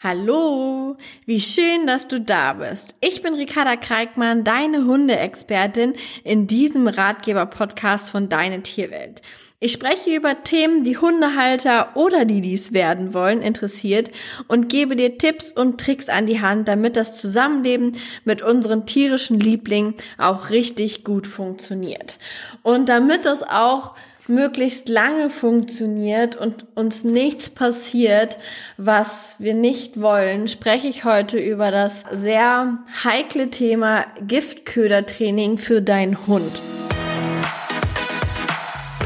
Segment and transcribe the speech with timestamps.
[0.00, 0.94] Hallo,
[1.26, 2.94] wie schön, dass du da bist.
[3.00, 9.22] Ich bin Ricarda Kreikmann, deine Hundeexpertin in diesem Ratgeber-Podcast von Deine Tierwelt.
[9.58, 14.12] Ich spreche über Themen, die Hundehalter oder die dies werden wollen, interessiert
[14.46, 19.40] und gebe dir Tipps und Tricks an die Hand, damit das Zusammenleben mit unseren tierischen
[19.40, 22.20] Lieblingen auch richtig gut funktioniert.
[22.62, 23.96] Und damit es auch
[24.28, 28.38] möglichst lange funktioniert und uns nichts passiert,
[28.76, 36.26] was wir nicht wollen, spreche ich heute über das sehr heikle Thema Giftködertraining für deinen
[36.26, 36.52] Hund.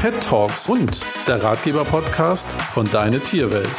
[0.01, 3.69] Pet Talks und der Ratgeber-Podcast von Deine Tierwelt.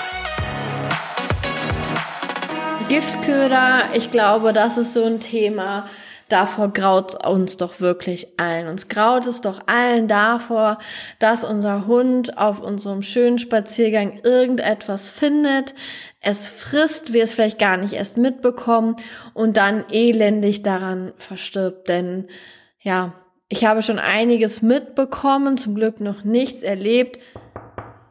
[2.88, 5.86] Giftköder, ich glaube, das ist so ein Thema,
[6.34, 8.66] davor graut uns doch wirklich allen.
[8.66, 10.78] Uns graut es doch allen davor,
[11.20, 15.74] dass unser Hund auf unserem schönen Spaziergang irgendetwas findet,
[16.20, 18.96] es frisst, wir es vielleicht gar nicht erst mitbekommen
[19.32, 21.88] und dann elendig daran verstirbt.
[21.88, 22.26] Denn
[22.80, 23.12] ja,
[23.48, 27.20] ich habe schon einiges mitbekommen, zum Glück noch nichts erlebt.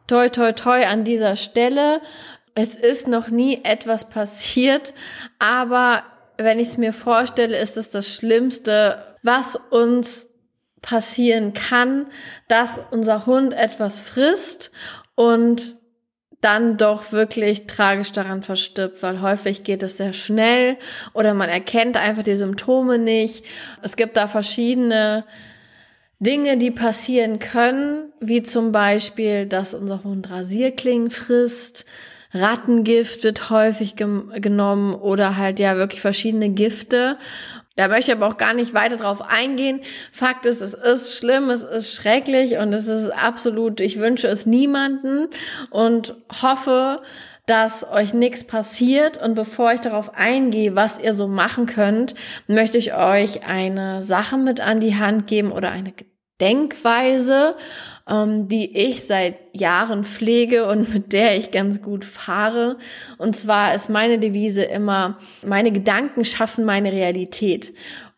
[0.06, 2.00] Toi, toi, toi an dieser Stelle.
[2.54, 4.94] Es ist noch nie etwas passiert,
[5.38, 6.04] aber
[6.36, 10.28] wenn ich es mir vorstelle, ist es das Schlimmste, was uns
[10.82, 12.06] passieren kann,
[12.48, 14.70] dass unser Hund etwas frisst
[15.14, 15.76] und
[16.44, 20.76] dann doch wirklich tragisch daran verstirbt, weil häufig geht es sehr schnell
[21.14, 23.46] oder man erkennt einfach die Symptome nicht.
[23.80, 25.24] Es gibt da verschiedene
[26.18, 31.86] Dinge, die passieren können, wie zum Beispiel, dass unser Hund Rasierklingen frisst,
[32.34, 37.16] Rattengift wird häufig genommen oder halt ja wirklich verschiedene Gifte.
[37.76, 39.80] Da möchte ich aber auch gar nicht weiter drauf eingehen.
[40.12, 44.46] Fakt ist, es ist schlimm, es ist schrecklich und es ist absolut, ich wünsche es
[44.46, 45.28] niemanden
[45.70, 47.02] und hoffe,
[47.46, 49.16] dass euch nichts passiert.
[49.16, 52.14] Und bevor ich darauf eingehe, was ihr so machen könnt,
[52.46, 55.92] möchte ich euch eine Sache mit an die Hand geben oder eine
[56.40, 57.56] Denkweise,
[58.08, 62.76] ähm, die ich seit Jahren pflege und mit der ich ganz gut fahre.
[63.18, 67.72] Und zwar ist meine Devise immer, meine Gedanken schaffen meine Realität.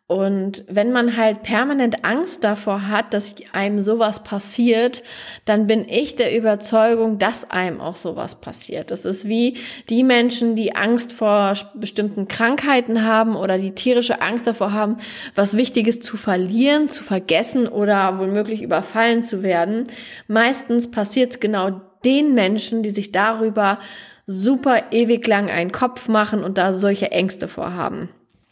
[0.09, 5.03] Und wenn man halt permanent Angst davor hat, dass einem sowas passiert,
[5.47, 8.93] dann bin ich der Überzeugung, dass einem auch sowas passiert.
[8.93, 9.57] Das ist wie
[9.91, 14.99] die Menschen, die Angst vor bestimmten Krankheiten haben oder die tierische Angst davor haben,
[15.35, 19.89] was Wichtiges zu verlieren, zu vergessen oder womöglich überfallen zu werden.
[20.29, 23.81] Meistens passiert es genau den Menschen, die sich darüber
[24.25, 28.09] super ewig lang einen Kopf machen und da solche Ängste vorhaben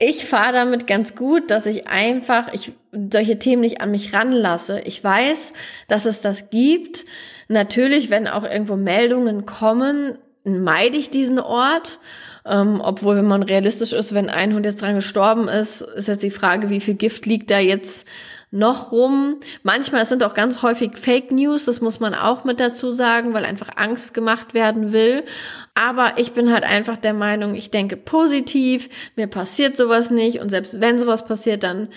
[0.09, 2.72] ich fahre damit ganz gut, dass ich einfach ich
[3.12, 4.81] solche Themen nicht an mich ranlasse.
[4.81, 5.53] Ich weiß,
[5.88, 7.04] dass es das gibt.
[7.48, 11.98] Natürlich, wenn auch irgendwo Meldungen kommen, meide ich diesen Ort.
[12.47, 16.22] Ähm, obwohl, wenn man realistisch ist, wenn ein Hund jetzt dran gestorben ist, ist jetzt
[16.22, 18.06] die Frage, wie viel Gift liegt da jetzt
[18.54, 19.41] noch rum.
[19.65, 23.44] Manchmal sind auch ganz häufig Fake News, das muss man auch mit dazu sagen, weil
[23.44, 25.25] einfach Angst gemacht werden will.
[25.75, 30.50] Aber ich bin halt einfach der Meinung, ich denke positiv, mir passiert sowas nicht und
[30.50, 31.88] selbst wenn sowas passiert, dann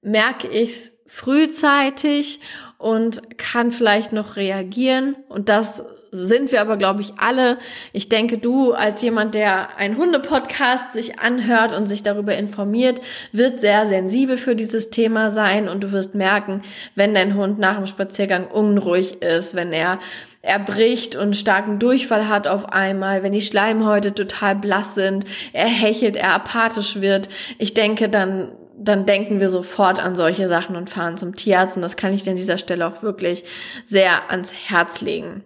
[0.00, 2.40] merke ich es frühzeitig
[2.78, 7.58] und kann vielleicht noch reagieren und das sind wir aber, glaube ich, alle.
[7.92, 13.00] Ich denke, du als jemand, der einen Hunde-Podcast sich anhört und sich darüber informiert,
[13.32, 16.62] wird sehr sensibel für dieses Thema sein und du wirst merken,
[16.94, 19.98] wenn dein Hund nach dem Spaziergang unruhig ist, wenn er
[20.42, 26.16] erbricht und starken Durchfall hat auf einmal, wenn die Schleimhäute total blass sind, er hechelt,
[26.16, 27.28] er apathisch wird.
[27.58, 31.82] Ich denke, dann dann denken wir sofort an solche Sachen und fahren zum Tierarzt und
[31.82, 33.44] das kann ich dir an dieser Stelle auch wirklich
[33.86, 35.42] sehr ans Herz legen.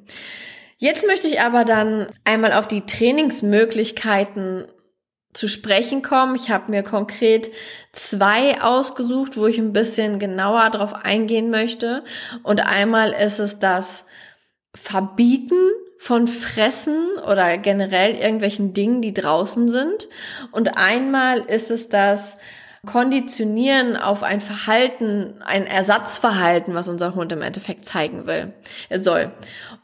[0.83, 4.65] Jetzt möchte ich aber dann einmal auf die Trainingsmöglichkeiten
[5.33, 6.35] zu sprechen kommen.
[6.35, 7.53] Ich habe mir konkret
[7.93, 12.03] zwei ausgesucht, wo ich ein bisschen genauer drauf eingehen möchte.
[12.43, 14.07] Und einmal ist es das
[14.75, 20.09] Verbieten von Fressen oder generell irgendwelchen Dingen, die draußen sind.
[20.51, 22.39] Und einmal ist es das
[22.85, 28.55] Konditionieren auf ein Verhalten, ein Ersatzverhalten, was unser Hund im Endeffekt zeigen will,
[28.91, 29.31] soll.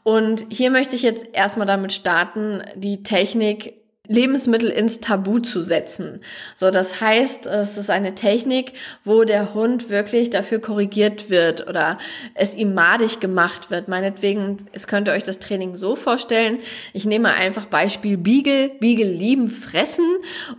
[0.03, 3.78] Und hier möchte ich jetzt erstmal damit starten, die Technik
[4.09, 6.21] Lebensmittel ins Tabu zu setzen.
[6.55, 8.73] So, das heißt, es ist eine Technik,
[9.05, 11.99] wo der Hund wirklich dafür korrigiert wird oder
[12.33, 13.87] es ihm madig gemacht wird.
[13.87, 16.57] Meinetwegen, es könnt ihr euch das Training so vorstellen.
[16.91, 18.71] Ich nehme einfach Beispiel Beagle.
[18.79, 20.07] Beagle lieben fressen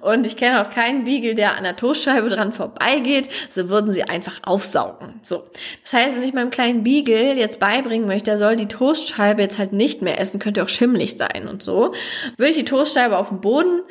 [0.00, 3.28] und ich kenne auch keinen Beagle, der an der Toastscheibe dran vorbeigeht.
[3.48, 5.18] So würden sie einfach aufsaugen.
[5.22, 5.42] So.
[5.82, 9.58] Das heißt, wenn ich meinem kleinen Beagle jetzt beibringen möchte, er soll die Toastscheibe jetzt
[9.58, 11.92] halt nicht mehr essen, könnte auch schimmlig sein und so,
[12.36, 13.82] würde ich die Toastscheibe auf den Boden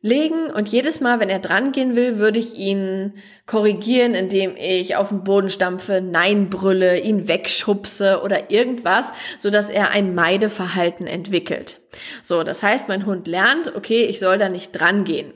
[0.00, 3.14] legen und jedes Mal, wenn er dran gehen will, würde ich ihn
[3.46, 9.70] korrigieren, indem ich auf den Boden stampfe, Nein brülle, ihn wegschubse oder irgendwas, so dass
[9.70, 11.80] er ein Meideverhalten entwickelt.
[12.22, 15.32] So, das heißt, mein Hund lernt, okay, ich soll da nicht dran gehen.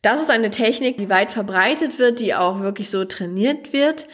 [0.00, 4.06] Das ist eine Technik, die weit verbreitet wird, die auch wirklich so trainiert wird.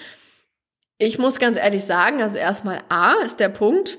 [0.99, 3.99] Ich muss ganz ehrlich sagen, also erstmal A ist der Punkt,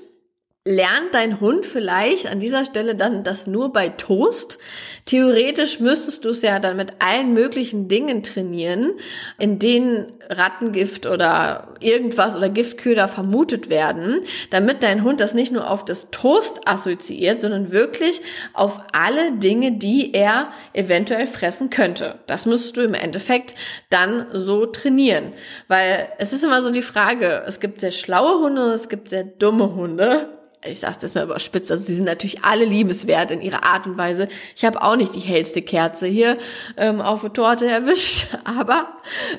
[0.66, 4.58] lernt dein Hund vielleicht an dieser Stelle dann das nur bei Toast.
[5.04, 8.94] Theoretisch müsstest du es ja dann mit allen möglichen Dingen trainieren,
[9.38, 15.70] in denen Rattengift oder irgendwas oder Giftköder vermutet werden, damit dein Hund das nicht nur
[15.70, 18.20] auf das Toast assoziiert, sondern wirklich
[18.52, 22.18] auf alle Dinge, die er eventuell fressen könnte.
[22.26, 23.54] Das müsstest du im Endeffekt
[23.88, 25.32] dann so trainieren,
[25.68, 29.22] weil es ist immer so die Frage, es gibt sehr schlaue Hunde, es gibt sehr
[29.22, 30.35] dumme Hunde
[30.68, 33.96] ich sage das mal überspitzt, also sie sind natürlich alle liebenswert in ihrer Art und
[33.96, 34.28] Weise.
[34.54, 36.36] Ich habe auch nicht die hellste Kerze hier
[36.76, 38.96] ähm, auf der Torte erwischt, aber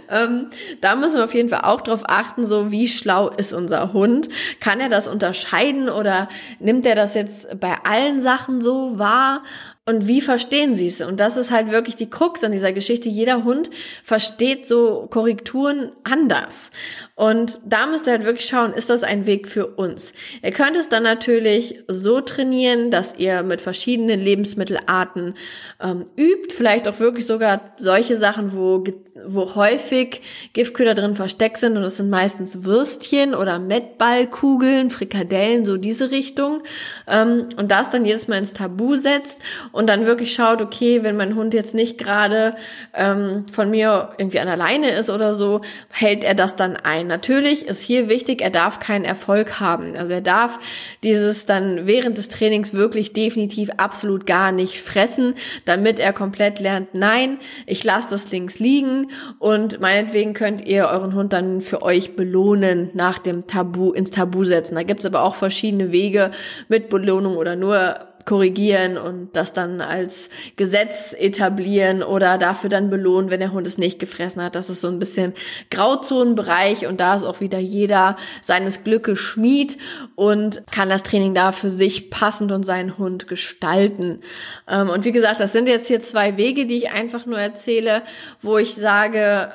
[0.09, 0.47] ähm,
[0.81, 4.29] da müssen wir auf jeden Fall auch drauf achten, so wie schlau ist unser Hund.
[4.59, 6.29] Kann er das unterscheiden oder
[6.59, 9.43] nimmt er das jetzt bei allen Sachen so wahr?
[9.87, 10.99] Und wie verstehen sie es?
[10.99, 13.07] Und das ist halt wirklich die Krux an dieser Geschichte.
[13.07, 13.69] Jeder Hund
[14.03, 16.71] versteht so Korrekturen anders.
[17.15, 20.13] Und da müsst ihr halt wirklich schauen, ist das ein Weg für uns?
[20.43, 25.33] Ihr könnt es dann natürlich so trainieren, dass ihr mit verschiedenen Lebensmittelarten
[25.81, 28.83] ähm, übt, vielleicht auch wirklich sogar solche Sachen, wo,
[29.25, 30.21] wo häufig
[30.53, 36.61] Giftköder drin versteckt sind und das sind meistens Würstchen oder Mettballkugeln, Frikadellen, so diese Richtung.
[37.07, 39.41] Ähm, und das dann jedes Mal ins Tabu setzt
[39.77, 42.55] und dann wirklich schaut, okay, wenn mein Hund jetzt nicht gerade
[42.95, 47.05] ähm, von mir irgendwie an der Leine ist oder so, hält er das dann ein.
[47.05, 49.95] Natürlich ist hier wichtig, er darf keinen Erfolg haben.
[49.95, 50.57] Also er darf
[51.03, 55.35] dieses dann während des Trainings wirklich definitiv absolut gar nicht fressen,
[55.65, 57.37] damit er komplett lernt, nein,
[57.67, 62.89] ich lasse das links liegen und meinetwegen könnt ihr euren Hund dann für euch belohnen
[62.95, 64.73] nach dem Tabu, ins Tabu setzen.
[64.73, 66.31] Da gibt's aber auch verschiedene Wege
[66.67, 73.31] mit Belohnung oder nur korrigieren und das dann als Gesetz etablieren oder dafür dann belohnen,
[73.31, 74.53] wenn der Hund es nicht gefressen hat.
[74.53, 75.33] Das ist so ein bisschen
[75.71, 79.77] Grauzonenbereich und da ist auch wieder jeder seines Glückes Schmied
[80.15, 84.19] und kann das Training da für sich passend und seinen Hund gestalten.
[84.67, 88.03] Ähm, und wie gesagt, das sind jetzt hier zwei Wege, die ich einfach nur erzähle,
[88.41, 89.53] wo ich sage,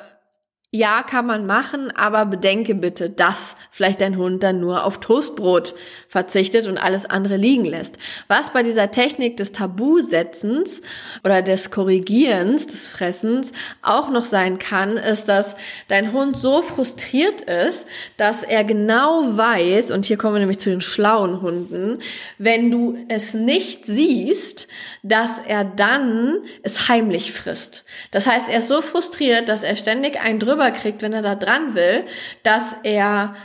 [0.75, 5.75] ja, kann man machen, aber bedenke bitte, dass vielleicht dein Hund dann nur auf Toastbrot
[6.07, 7.99] verzichtet und alles andere liegen lässt.
[8.27, 10.81] Was bei dieser Technik des Tabusetzens
[11.23, 13.53] oder des Korrigierens des Fressens
[13.83, 15.55] auch noch sein kann, ist, dass
[15.89, 17.85] dein Hund so frustriert ist,
[18.17, 21.99] dass er genau weiß, und hier kommen wir nämlich zu den schlauen Hunden,
[22.39, 24.67] wenn du es nicht siehst,
[25.03, 27.85] dass er dann es heimlich frisst.
[28.09, 31.35] Das heißt, er ist so frustriert, dass er ständig einen drüber rüberkriegt, wenn er da
[31.35, 32.03] dran will,
[32.43, 33.35] dass er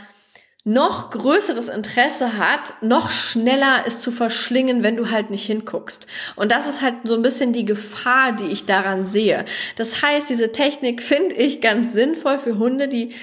[0.65, 6.05] noch größeres Interesse hat, noch schneller es zu verschlingen, wenn du halt nicht hinguckst.
[6.35, 9.45] Und das ist halt so ein bisschen die Gefahr, die ich daran sehe.
[9.77, 13.15] Das heißt, diese Technik finde ich ganz sinnvoll für Hunde, die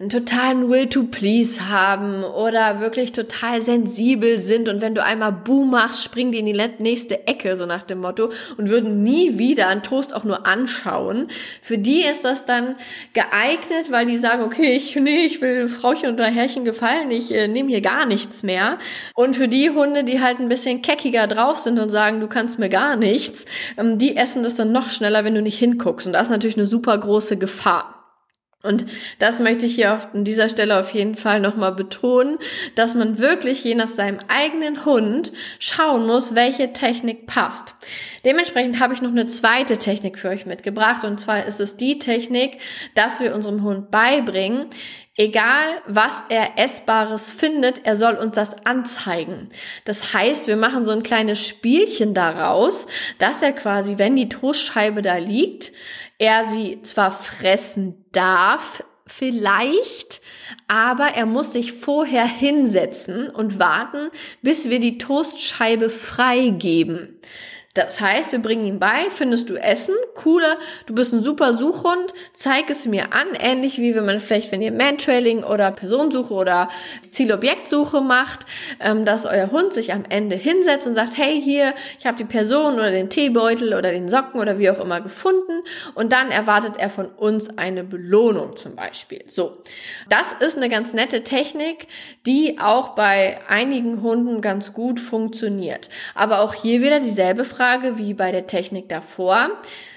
[0.00, 5.30] einen totalen Will to Please haben oder wirklich total sensibel sind und wenn du einmal
[5.30, 9.36] Boom machst, springen die in die nächste Ecke, so nach dem Motto, und würden nie
[9.36, 11.28] wieder einen Toast auch nur anschauen.
[11.60, 12.76] Für die ist das dann
[13.12, 17.46] geeignet, weil die sagen, okay, ich, nee, ich will Frauchen oder Herrchen gefallen, ich äh,
[17.46, 18.78] nehme hier gar nichts mehr.
[19.14, 22.58] Und für die Hunde, die halt ein bisschen keckiger drauf sind und sagen, du kannst
[22.58, 23.44] mir gar nichts,
[23.76, 26.06] ähm, die essen das dann noch schneller, wenn du nicht hinguckst.
[26.06, 27.99] Und das ist natürlich eine super große Gefahr.
[28.62, 28.84] Und
[29.18, 32.38] das möchte ich hier auf, an dieser Stelle auf jeden Fall nochmal betonen,
[32.74, 37.74] dass man wirklich je nach seinem eigenen Hund schauen muss, welche Technik passt.
[38.26, 41.98] Dementsprechend habe ich noch eine zweite Technik für euch mitgebracht und zwar ist es die
[41.98, 42.58] Technik,
[42.94, 44.66] dass wir unserem Hund beibringen,
[45.16, 49.48] egal was er Essbares findet, er soll uns das anzeigen.
[49.86, 52.86] Das heißt, wir machen so ein kleines Spielchen daraus,
[53.18, 55.72] dass er quasi, wenn die Toastscheibe da liegt,
[56.20, 60.20] er sie zwar fressen darf, vielleicht,
[60.68, 64.10] aber er muss sich vorher hinsetzen und warten,
[64.42, 67.18] bis wir die Toastscheibe freigeben.
[67.74, 72.12] Das heißt, wir bringen ihn bei, findest du Essen, cooler, du bist ein super Suchhund,
[72.32, 76.68] zeig es mir an, ähnlich wie wenn man vielleicht, wenn ihr Mantrailing oder Personensuche oder
[77.12, 78.40] Zielobjektsuche macht,
[78.80, 82.24] ähm, dass euer Hund sich am Ende hinsetzt und sagt, hey, hier, ich habe die
[82.24, 85.62] Person oder den Teebeutel oder den Socken oder wie auch immer gefunden
[85.94, 89.22] und dann erwartet er von uns eine Belohnung zum Beispiel.
[89.28, 89.62] So,
[90.08, 91.86] das ist eine ganz nette Technik,
[92.26, 95.88] die auch bei einigen Hunden ganz gut funktioniert.
[96.16, 99.50] Aber auch hier wieder dieselbe Frage, Frage wie bei der Technik davor.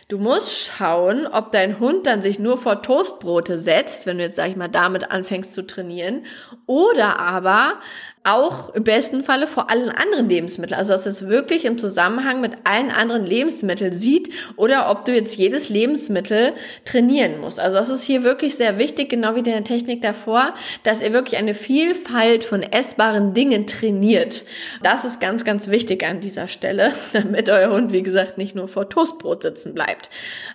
[0.10, 4.36] Du musst schauen, ob dein Hund dann sich nur vor Toastbrote setzt, wenn du jetzt,
[4.36, 6.26] sag ich mal, damit anfängst zu trainieren,
[6.66, 7.76] oder aber
[8.24, 10.80] auch im besten Falle vor allen anderen Lebensmitteln.
[10.80, 15.36] Also dass es wirklich im Zusammenhang mit allen anderen Lebensmitteln sieht oder ob du jetzt
[15.36, 16.54] jedes Lebensmittel
[16.86, 17.60] trainieren musst.
[17.60, 20.54] Also das ist hier wirklich sehr wichtig, genau wie in der Technik davor,
[20.84, 24.46] dass ihr wirklich eine Vielfalt von essbaren Dingen trainiert.
[24.82, 28.70] Das ist ganz, ganz wichtig an dieser Stelle, damit euer Hund, wie gesagt, nicht nur
[28.70, 30.10] vor Toastbrot sitzen bleibt.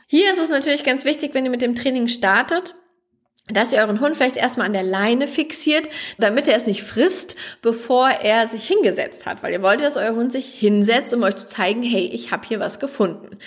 [0.06, 2.74] Hier ist es natürlich ganz wichtig, wenn ihr mit dem Training startet,
[3.48, 5.88] dass ihr euren Hund vielleicht erstmal an der Leine fixiert,
[6.18, 9.42] damit er es nicht frisst, bevor er sich hingesetzt hat.
[9.42, 12.46] Weil ihr wollt, dass euer Hund sich hinsetzt, um euch zu zeigen, hey, ich habe
[12.46, 13.38] hier was gefunden.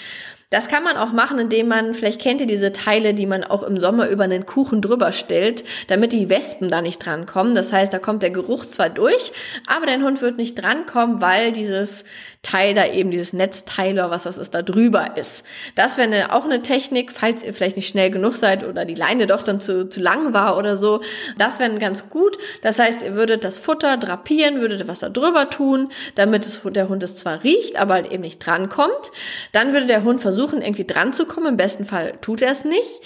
[0.51, 3.63] Das kann man auch machen, indem man, vielleicht kennt ihr diese Teile, die man auch
[3.63, 7.55] im Sommer über einen Kuchen drüber stellt, damit die Wespen da nicht drankommen.
[7.55, 9.31] Das heißt, da kommt der Geruch zwar durch,
[9.65, 12.03] aber dein Hund wird nicht drankommen, weil dieses
[12.43, 15.45] Teil da eben, dieses Netzteil oder was das ist, da drüber ist.
[15.75, 19.27] Das wäre auch eine Technik, falls ihr vielleicht nicht schnell genug seid oder die Leine
[19.27, 21.01] doch dann zu, zu lang war oder so.
[21.37, 22.37] Das wäre ganz gut.
[22.61, 26.89] Das heißt, ihr würdet das Futter drapieren, würdet was da drüber tun, damit es, der
[26.89, 29.11] Hund es zwar riecht, aber halt eben nicht drankommt.
[29.53, 31.47] Dann würde der Hund versuchen, versuchen, irgendwie dran zu kommen.
[31.47, 33.01] Im besten Fall tut er es nicht.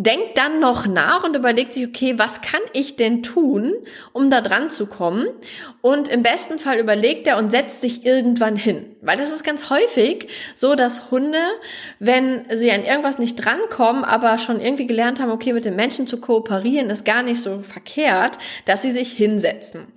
[0.00, 3.74] Denkt dann noch nach und überlegt sich, okay, was kann ich denn tun,
[4.12, 5.26] um da dran zu kommen?
[5.80, 8.94] Und im besten Fall überlegt er und setzt sich irgendwann hin.
[9.00, 11.42] Weil das ist ganz häufig so, dass Hunde,
[11.98, 16.06] wenn sie an irgendwas nicht drankommen, aber schon irgendwie gelernt haben, okay, mit den Menschen
[16.06, 19.88] zu kooperieren, ist gar nicht so verkehrt, dass sie sich hinsetzen.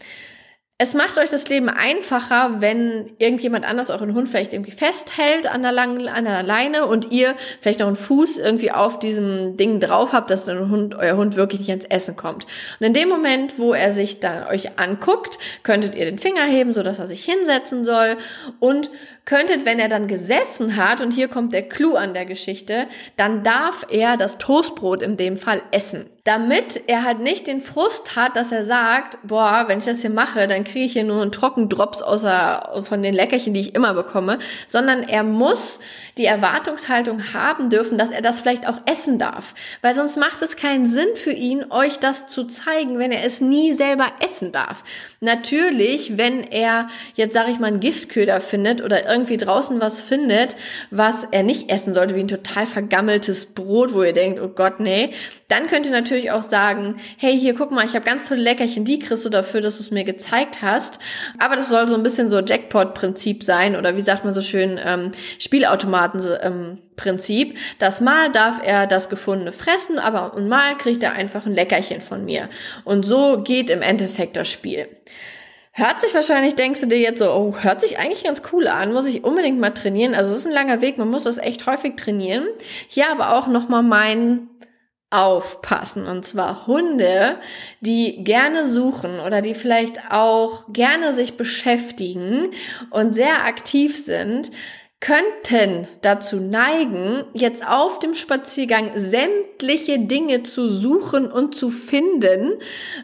[0.83, 5.61] Es macht euch das Leben einfacher, wenn irgendjemand anders euren Hund vielleicht irgendwie festhält an
[5.61, 9.79] der langen, an der Leine und ihr vielleicht noch einen Fuß irgendwie auf diesem Ding
[9.79, 12.47] drauf habt, dass Hund, euer Hund wirklich nicht ans Essen kommt.
[12.79, 16.73] Und in dem Moment, wo er sich dann euch anguckt, könntet ihr den Finger heben,
[16.73, 18.17] so dass er sich hinsetzen soll
[18.59, 18.89] und
[19.25, 23.43] könntet, wenn er dann gesessen hat, und hier kommt der Clou an der Geschichte, dann
[23.43, 26.09] darf er das Toastbrot in dem Fall essen.
[26.23, 30.11] Damit er halt nicht den Frust hat, dass er sagt, boah, wenn ich das hier
[30.11, 33.93] mache, dann kriege ich hier nur einen Trockendrops außer von den Leckerchen, die ich immer
[33.95, 34.37] bekomme,
[34.67, 35.79] sondern er muss
[36.17, 39.55] die Erwartungshaltung haben dürfen, dass er das vielleicht auch essen darf.
[39.81, 43.41] Weil sonst macht es keinen Sinn für ihn, euch das zu zeigen, wenn er es
[43.41, 44.83] nie selber essen darf.
[45.21, 50.55] Natürlich, wenn er jetzt, sage ich mal, einen Giftköder findet oder irgendwie draußen was findet,
[50.91, 54.79] was er nicht essen sollte, wie ein total vergammeltes Brot, wo ihr denkt, oh Gott,
[54.79, 55.11] nee,
[55.47, 58.83] dann könnt ihr natürlich auch sagen, hey, hier, guck mal, ich habe ganz tolle Leckerchen,
[58.83, 60.99] die kriegst du dafür, dass du es mir gezeigt hast.
[61.39, 64.77] Aber das soll so ein bisschen so Jackpot-Prinzip sein oder wie sagt man so schön,
[64.83, 67.57] ähm, Spielautomaten-Prinzip.
[67.79, 72.01] Das Mal darf er das Gefundene fressen, aber und mal kriegt er einfach ein Leckerchen
[72.01, 72.49] von mir.
[72.83, 74.89] Und so geht im Endeffekt das Spiel.
[75.73, 78.91] Hört sich wahrscheinlich, denkst du dir jetzt so, oh, hört sich eigentlich ganz cool an,
[78.91, 80.13] muss ich unbedingt mal trainieren.
[80.13, 82.45] Also es ist ein langer Weg, man muss das echt häufig trainieren.
[82.89, 84.49] Hier aber auch nochmal mein
[85.11, 86.07] Aufpassen.
[86.07, 87.37] Und zwar Hunde,
[87.81, 92.47] die gerne suchen oder die vielleicht auch gerne sich beschäftigen
[92.89, 94.51] und sehr aktiv sind,
[95.01, 102.59] könnten dazu neigen, jetzt auf dem Spaziergang sämtliche Dinge zu suchen und zu finden,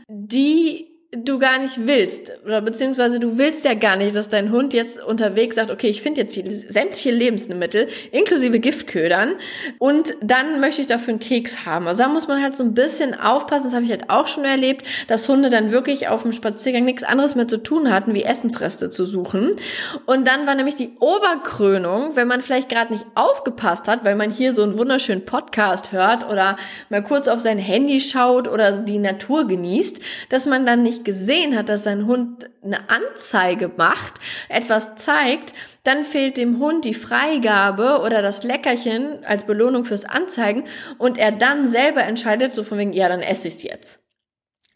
[0.08, 4.74] die du gar nicht willst oder beziehungsweise du willst ja gar nicht, dass dein Hund
[4.74, 9.36] jetzt unterwegs sagt, okay, ich finde jetzt hier sämtliche Lebensmittel inklusive Giftködern
[9.80, 11.88] und dann möchte ich dafür einen Keks haben.
[11.88, 14.44] Also da muss man halt so ein bisschen aufpassen, das habe ich halt auch schon
[14.44, 18.24] erlebt, dass Hunde dann wirklich auf dem Spaziergang nichts anderes mehr zu tun hatten, wie
[18.24, 19.56] Essensreste zu suchen.
[20.06, 24.30] Und dann war nämlich die Oberkrönung, wenn man vielleicht gerade nicht aufgepasst hat, weil man
[24.30, 26.58] hier so einen wunderschönen Podcast hört oder
[26.90, 31.56] mal kurz auf sein Handy schaut oder die Natur genießt, dass man dann nicht gesehen
[31.58, 34.16] hat, dass sein Hund eine Anzeige macht,
[34.50, 40.64] etwas zeigt, dann fehlt dem Hund die Freigabe oder das Leckerchen als Belohnung fürs Anzeigen
[40.98, 44.07] und er dann selber entscheidet, so von wegen, ja, dann esse ich's jetzt.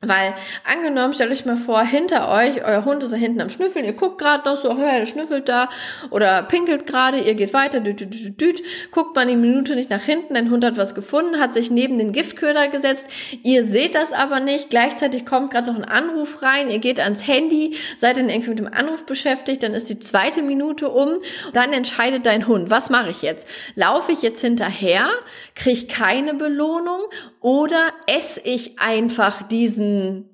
[0.04, 3.86] Weil angenommen, stellt euch mal vor, hinter euch, euer Hund ist da hinten am Schnüffeln,
[3.86, 5.70] ihr guckt gerade noch so, hör, der schnüffelt da
[6.10, 9.92] oder pinkelt gerade, ihr geht weiter, düt, düt, düt, düt, guckt man die Minute nicht
[9.92, 13.08] nach hinten, dein Hund hat was gefunden, hat sich neben den Giftköder gesetzt,
[13.44, 17.28] ihr seht das aber nicht, gleichzeitig kommt gerade noch ein Anruf rein, ihr geht ans
[17.28, 21.20] Handy, seid dann irgendwie mit dem Anruf beschäftigt, dann ist die zweite Minute um,
[21.54, 23.48] dann entscheidet dein Hund, was mache ich jetzt?
[23.76, 25.10] Laufe ich jetzt hinterher,
[25.54, 27.02] kriege keine Belohnung
[27.42, 30.30] oder esse ich einfach diesen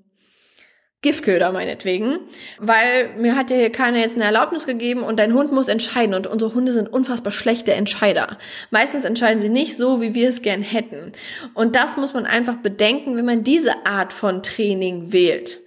[1.01, 2.19] Giftköder meinetwegen,
[2.59, 6.15] weil mir hat ja hier keiner jetzt eine Erlaubnis gegeben und dein Hund muss entscheiden
[6.15, 8.37] und unsere Hunde sind unfassbar schlechte Entscheider.
[8.71, 11.11] Meistens entscheiden sie nicht so, wie wir es gern hätten.
[11.53, 15.59] Und das muss man einfach bedenken, wenn man diese Art von Training wählt.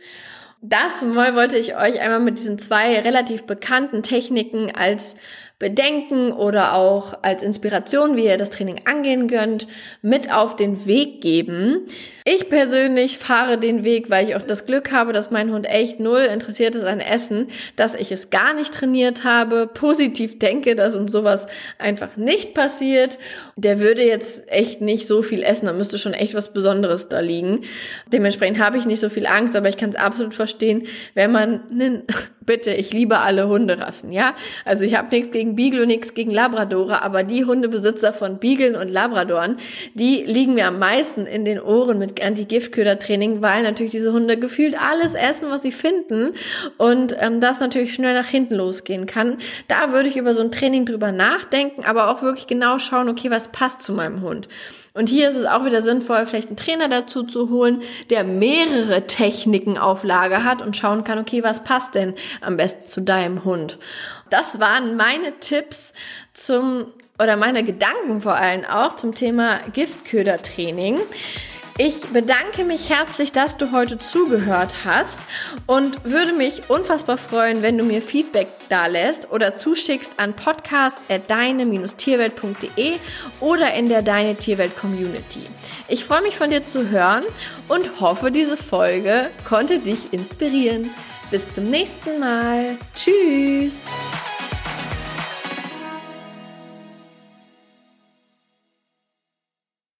[0.62, 5.16] Das wollte ich euch einmal mit diesen zwei relativ bekannten Techniken als
[5.60, 9.68] Bedenken oder auch als Inspiration, wie ihr das Training angehen könnt,
[10.00, 11.86] mit auf den Weg geben.
[12.24, 16.00] Ich persönlich fahre den Weg, weil ich auch das Glück habe, dass mein Hund echt
[16.00, 20.94] null interessiert ist an Essen, dass ich es gar nicht trainiert habe, positiv denke, dass
[20.94, 21.46] uns sowas
[21.78, 23.18] einfach nicht passiert.
[23.56, 27.20] Der würde jetzt echt nicht so viel essen, da müsste schon echt was Besonderes da
[27.20, 27.60] liegen.
[28.10, 31.60] Dementsprechend habe ich nicht so viel Angst, aber ich kann es absolut verstehen, wenn man
[31.70, 32.04] einen
[32.50, 34.34] bitte, ich liebe alle Hunderassen, ja?
[34.64, 38.74] Also ich habe nichts gegen Beagle und nichts gegen Labradore, aber die Hundebesitzer von Beaglen
[38.74, 39.56] und Labradoren,
[39.94, 44.74] die liegen mir am meisten in den Ohren mit Anti-Giftköder-Training, weil natürlich diese Hunde gefühlt
[44.82, 46.32] alles essen, was sie finden
[46.76, 49.38] und ähm, das natürlich schnell nach hinten losgehen kann.
[49.68, 53.30] Da würde ich über so ein Training drüber nachdenken, aber auch wirklich genau schauen, okay,
[53.30, 54.48] was passt zu meinem Hund.
[54.92, 59.06] Und hier ist es auch wieder sinnvoll, vielleicht einen Trainer dazu zu holen, der mehrere
[59.06, 63.44] Techniken auf Lager hat und schauen kann, okay, was passt denn am besten zu deinem
[63.44, 63.78] Hund.
[64.30, 65.92] Das waren meine Tipps
[66.32, 66.86] zum
[67.20, 70.98] oder meine Gedanken vor allem auch zum Thema Giftködertraining.
[71.82, 75.20] Ich bedanke mich herzlich, dass du heute zugehört hast
[75.66, 82.98] und würde mich unfassbar freuen, wenn du mir Feedback da lässt oder zuschickst an podcast.deine-tierwelt.de
[83.40, 85.44] oder in der Deine Tierwelt Community.
[85.88, 87.24] Ich freue mich von dir zu hören
[87.66, 90.90] und hoffe, diese Folge konnte dich inspirieren.
[91.30, 92.76] Bis zum nächsten Mal.
[92.94, 93.92] Tschüss.